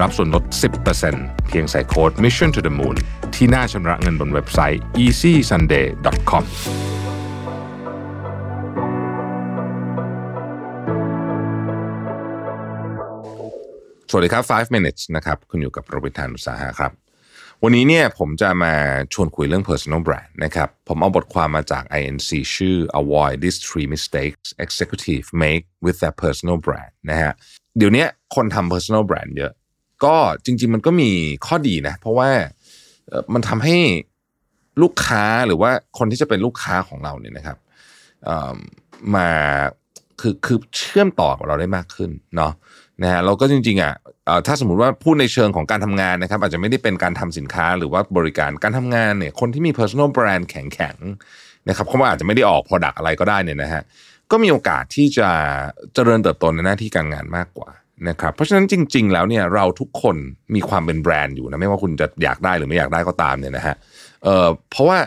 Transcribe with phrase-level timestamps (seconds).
[0.00, 0.44] รับส่วนลด
[0.96, 2.96] 10%เพียงใส่โค้ด Mission to the Moon
[3.34, 6.44] ที่หน้าชำระเงินบนเว็บไซต์ easysunday.com
[14.10, 16.92] สวัสดีครับ 5 minutes นะครับ คุณอยู่กับโรบินทานุสาหะครับ
[17.64, 18.74] วันนี้เนี่ยผมจะมา
[19.14, 26.58] ชวนคุยเรื่อง personal brand นะครับ ผมเอาบทความมาจาก INC ชื่อ avoid these three mistakes executive make with their personal
[26.66, 27.32] brand นะฮะ
[27.76, 29.52] เดี๋ยวนี้คนทำ personal brand เยอะ
[30.04, 31.10] ก็จริง ๆ มันก็มี
[31.46, 32.30] ข้อดีนะ เพราะว่า
[33.34, 33.76] มันทำให้
[34.82, 37.56] ลูกค้าหรือว่าคนที่จะเป็นลูกค้าของเราเนี่ยนะครับ
[39.14, 39.30] มา
[40.20, 42.52] คือคือเชื่อมต่อกับเราได้มากขึ้นเนาะ
[43.02, 43.94] นะฮะเราก็จริงๆอะ
[44.46, 53.82] ถ้าสมมติว่าพูดในเชิงของการทำงานนะครับ อาจจะไม่ได้เป็นการทำสินค้าหรือว่าบริการการทำงานเนี่ยคนที่มี personal brand แข็งๆนะครับเขาอาจจะไม่ได้ออก product อะไรก็ได้เนี่ยนะฮะ
[54.30, 55.28] ก็มีโอกาสที่จะ
[55.94, 57.70] เจริญเติบโตในหน้าที่การงานมากกว่า
[58.08, 60.16] นะครับเพราะฉะนั้นจริง ๆ แล้วเนี่ยเราทุกคน
[60.54, 63.74] มีความเป็นแบรนด์อยู่นะไม่ว่าคุณจะอยากได้หรือไม่อยากได้ก็ตามเนี่ยนะฮะ
[64.24, 64.98] เอ่อเพราะว่า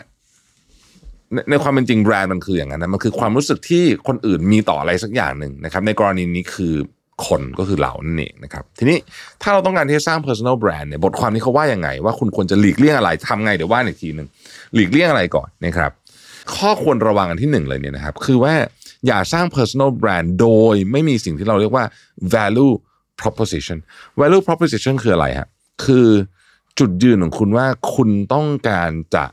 [1.32, 6.74] ในในความเป็นจริงแบรนด์มันคืออย่างนั้นนะมันคือความรู้สึกที่คนอื่นมีต่ออะไรสักอย่างหนึ่งนะครับ ในกรณีนี้คือ
[7.26, 8.98] คนก็คือเรานั่นเองนะครับทีนี้
[9.42, 14.28] ถ้าเราต้องการที่จะสร้าง personal brand เนี่ยบทความนี้เขาว่ายังไง ว่าคุณควรจะหลีกเลี่ยงอะไรทำไงเดี๋ยวว่าอีกทีหนึ่ง
[14.74, 15.90] หลีกเลี่ยงอะไรก่อนนะครับ
[16.56, 18.54] ข้อควรระวังอันที่หนึ่งเลยเนี่ยนะครับ คือว่า
[19.06, 21.84] อย่าสร้าง personal brand โดยไม่มีสิ่งที่เราเรียกว่า
[22.34, 22.72] value
[23.20, 23.78] proposition
[24.20, 25.48] value proposition คืออะไรฮะ
[25.84, 26.08] คือ
[26.78, 29.24] จุดยืนของคุณว่าคุณต้องการจะ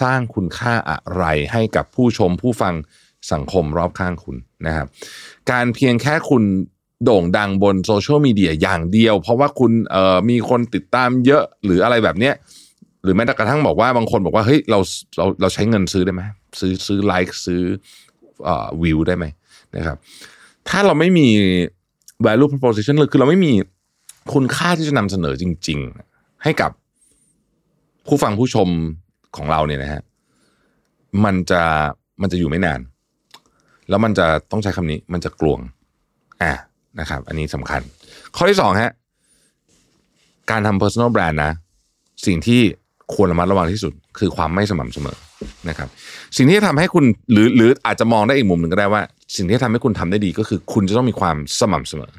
[0.00, 2.74] สร้างคุณค่าอะไรให้กับผู้ชมผู้ฟัง
[3.32, 4.36] สังคมรอบข้างคุณ
[4.66, 4.86] นะครับ
[5.50, 6.42] การเพียงแค่คุณ
[7.04, 9.72] โด่งดังบนโซเชียลมีเดียอย่างเดียว เพราะว่าคุณ
[10.30, 12.34] มีคนติดตามเยอะหรืออะไรแบบเนี้ย
[13.02, 14.78] หรือแม้แต่กระทั่งบอกว่าบางคนบอกว่าเฮ้ยเรา
[15.16, 16.22] เราเราใช้เงินซื้อได้ไหม
[16.60, 18.05] ซื้อซื้อไลค์ซื้อเอ่อ
[18.82, 19.24] วิวได้ไหม
[19.76, 19.96] นะครับ
[20.68, 21.28] ถ้าเราไม่มี
[22.26, 23.52] value proposition เลยคือเราไม่มี
[24.32, 25.78] คุณค่าที่จะนำเสนอจริง
[26.12, 26.70] ๆ ให้กับ
[28.06, 28.68] ผู้ฟังผู้ชม
[29.36, 30.02] ของเราเนี่ยนะฮะ
[31.24, 31.62] มันจะ
[32.22, 32.80] มันจะอยู่ไม่นาน
[33.88, 35.60] แล้วมันจะต้องใช้คำนี้มันจะกลวง
[36.42, 36.52] อะ
[37.00, 37.82] นะครับ อันนี้สำคัญ
[38.36, 38.92] ข้อที่สองฮะ
[40.50, 41.52] การทำ personal brand นะ
[42.26, 42.60] สิ่งที่
[43.14, 45.16] ควรระมัดระวังที่สุด คือความไม่สม่ำเสมอ
[45.68, 45.88] นะครับ
[46.36, 49.02] สิ่งที่จะทำให้คุณหรือหรืออาจจะมองได้อีกมุมหนึ่งก็ได้ว่า
[49.36, 52.12] สิ่งที่จะทำให้คุณทำได้ดีก็คือ คุณจะต้องมีความสม่ำเสมอ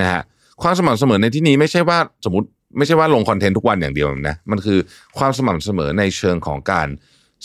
[0.00, 0.22] นะฮะ
[0.62, 2.46] ความสม่ำเสมอในที่นี้ไม่ใช่ว่าสมมติ
[2.78, 4.78] ไม่ใช่ว่าลงคอนเทนต์ทุกวันอย่างเดียวนะมันคือ
[5.18, 6.88] ความสม่ำเสมอในเชิงของการ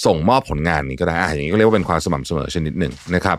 [0.05, 3.38] ส่งมอบผลงานนี้ก็ได้อะอย่างนี้ก็เรียกว่าเป็นความสม่ำเสมอชนิดหนึ่งนะครับ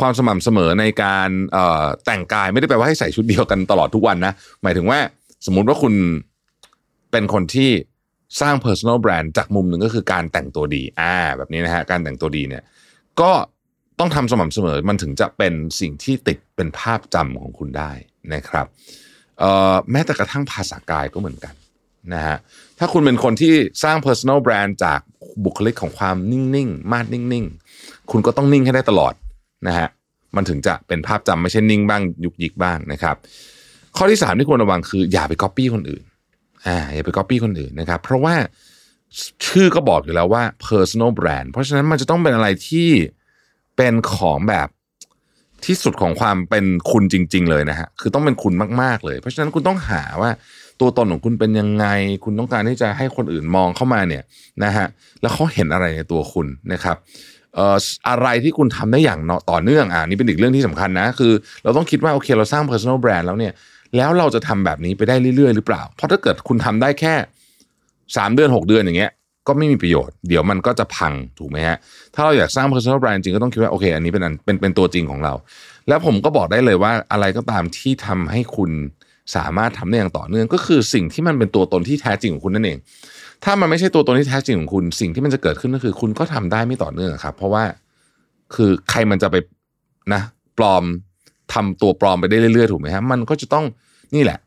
[0.00, 4.98] ความสม่ำเสมอในการเอ่อแต่งกายไม่ได้แปลว่าให้ใส่ชุดเดียวกันตลอดทุกวันนะ หมายถึงว่า
[5.46, 5.94] สมมุติว่าคุณ
[7.10, 7.70] เป็นคนที่
[8.40, 12.62] สร้าง personal brand จากมุมหนึ่งก็คือการแต่งตัวดีอ่าแบบนี้นะฮะการแต่งตัวดีเนี่ย
[13.20, 13.32] ก็
[13.98, 17.92] ต้องทำสม่ำเสมอมันถึงจะเป็นสิ่งที่ติดเป็นภาพจำของคุณได้
[18.34, 18.66] นะครับ
[19.90, 21.54] แม้แต่กระทั่งภาษากายก็เหมือนกัน
[22.14, 22.36] นะฮะ
[22.78, 23.54] ถ้าคุณเป็นคนที่
[23.84, 25.00] สร้าง personal brand จาก
[25.44, 29.14] บุคลิกของความนิ่งๆ มาดนิ่งๆ คุณก็ต้องนิ่งให้ได้ตลอด
[29.66, 29.88] นะฮะ
[30.36, 33.16] มันถึงจะเป็นภาพจำไม่ใช่นิ่งบ้างยุกยิกบ้างนะครับ
[33.96, 36.02] ข้อที่สามที่ควรระวังคืออย่าไป copy คนอื่น
[36.66, 38.34] อ่าอย่าไป copy คนอื่นนะครับ เพราะว่า
[39.46, 42.88] ชื่อก็บอกอยู่แล้วว่า personal brand เพราะฉะนั้นมันจะต้องเป็นอะไรที่
[43.76, 44.68] เป็นของแบบ
[45.66, 50.30] ที่สุดของความเป็นคุณจริง ๆ เลยนะฮะคือต้องเป็นคุณมากๆเลย เพราะฉะนั้นคุณต้องหาว่า
[50.80, 51.86] ตัวตนของคุณเป็นยังไง
[52.24, 54.22] คุณต้องการที่จะให้คนอื่นมองเข้ามาเนี่ย
[54.64, 54.86] นะฮะ
[55.20, 56.96] แล้วเขาเห็นอะไรในตัวคุณนะครับ
[57.54, 57.76] เอ่อ
[58.08, 61.32] อะไรที่คุณทำได้อย่างต่อเนื่องอ่านี่เป็นอีกเรื่องที่สำคัญนะ คือ
[61.64, 63.52] เราต้องคิดว่าโอเคเราสร้าง personal brand แล้วเนี่ย
[63.96, 67.14] แล้วเราจะทำแบบนี้ไปได้เรื่อยๆ หรือเปล่า เพราะถ้าเกิดคุณทำได้แค่
[68.16, 69.12] สามเดือนหกเดือนอย่างเงี้ย
[69.48, 71.76] ก็ไม่มีประโยชน์ เดี๋ยวมันก็จะพังถูกไหมฮะ
[72.14, 75.34] ถ้าเราอยากสร้าง personal brand จริงก็ต้องคิดว่าโอเค อันนี้เป็นอันเป็นเป็นตัวจริงของเรา
[75.88, 78.70] แล้วผมก็บอกได้เลยว่าอะไรก็ตามที่ทำให้คุณ
[79.36, 82.78] สามารถทำได้อย่างต่อเนื่อง ก็คือสิ่งที่มันเป็นตัวตนที่แท้จริงของคุณนั่นเอง
[83.44, 87.64] ถ้ามันไม่ใช่ตัวตนที่แท้จริงของคุณ สิ่งที่มันจะเกิดขึ้นก็คือ คุณก็ทำได้ไม่ต่อเนื่องครับ เพราะว่า
[88.54, 89.36] คือใครมันจะไป
[90.14, 90.22] นะ
[90.58, 90.84] ปลอม
[91.54, 93.64] ทำตัวปลอมไปได้เรื่อยๆถูกไหมฮะมันก็จะต้อง
[94.14, 94.38] นี่แหละ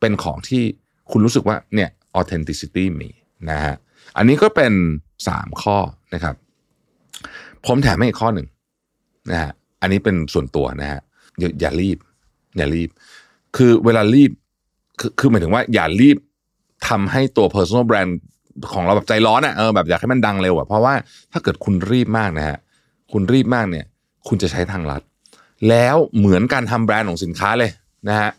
[0.00, 0.62] เป็นของที่
[1.10, 3.10] คุณรู้สึกว่าเนี่ย authenticity มี
[3.50, 3.74] นะฮะ
[4.16, 4.72] อันนี้ก็เป็น
[5.28, 5.76] สามข้อ
[6.14, 6.34] นะครับ
[7.66, 8.46] ผมแถมให้อีกข้อหนึ่ง
[9.32, 11.00] นะฮะอันนี้เป็นส่วนตัวนะฮะ
[11.38, 11.98] อย่าอย่ารีบ
[12.56, 12.88] อย่ารีบ
[13.56, 14.30] คือเวลารีบ
[15.00, 16.16] คือคือหมายถึงว่าอย่ารีบ
[16.88, 18.12] ทำให้ตัว personal brand
[18.72, 20.94] ของเราแบบใจร้อนอะ่ะเออแบบอยากให้มันดังเร็วอะ่ะเพราะว่า
[21.32, 22.58] ถ้าเกิดคุณรีบมากนะฮะ
[23.12, 23.84] คุณรีบมากเนี่ย
[24.28, 25.02] คุณจะใช้ทางลัด
[25.68, 27.70] แล้วเหมือนการทำแบรนด์ของสินค้าเลย
[28.08, 28.30] นะฮะ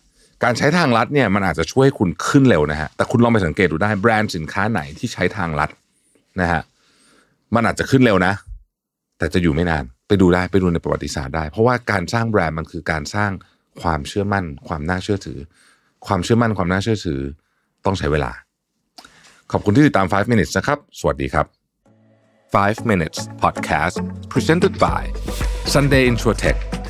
[0.43, 5.69] การใช้ทางลัดเนี่ยมันอาจจะช่วยคุณขึ้นเร็วนะฮะแต่คุณลองไปสังเกตดูได้แบรนด์สินค้าไหนที่ใช้ทางลัด
[6.41, 6.61] นะฮะ
[7.55, 8.33] มันอาจจะขึ้นเร็วนะ
[9.17, 13.31] แต่จะอยู่ไม่นานไปดูได้ไปดูในประวัติศาสตร์ได้ เพราะว่าการสร้างแบรนด์มันคือการสร้าง
[13.81, 15.39] ความเชื่อมั่น ความน่าเชื่อถือ
[16.07, 17.19] ความเชื่อมั่นความน่าเชื่อถือ
[17.85, 18.31] ต้องใช้เวลา
[19.51, 21.45] ขอบคุณที่ติดตาม 5 minutes นะครับ สวัสดีครับ
[22.63, 23.95] 5 minutes podcast
[24.33, 25.01] presented by
[25.73, 26.74] Sunday Insurtech